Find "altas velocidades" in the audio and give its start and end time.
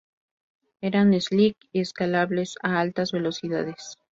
2.79-3.99